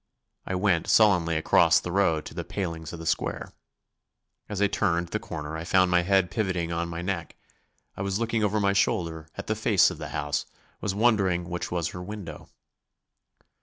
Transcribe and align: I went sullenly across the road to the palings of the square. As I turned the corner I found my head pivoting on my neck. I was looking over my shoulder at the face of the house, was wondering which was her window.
I 0.47 0.55
went 0.55 0.87
sullenly 0.87 1.37
across 1.37 1.79
the 1.79 1.91
road 1.91 2.25
to 2.25 2.33
the 2.33 2.43
palings 2.43 2.91
of 2.91 2.97
the 2.97 3.05
square. 3.05 3.53
As 4.49 4.59
I 4.59 4.65
turned 4.65 5.09
the 5.09 5.19
corner 5.19 5.55
I 5.55 5.63
found 5.63 5.91
my 5.91 6.01
head 6.01 6.31
pivoting 6.31 6.71
on 6.71 6.89
my 6.89 7.03
neck. 7.03 7.35
I 7.95 8.01
was 8.01 8.17
looking 8.19 8.43
over 8.43 8.59
my 8.59 8.73
shoulder 8.73 9.27
at 9.35 9.45
the 9.45 9.55
face 9.55 9.91
of 9.91 9.99
the 9.99 10.09
house, 10.09 10.47
was 10.81 10.95
wondering 10.95 11.49
which 11.49 11.69
was 11.71 11.89
her 11.89 12.01
window. 12.01 12.49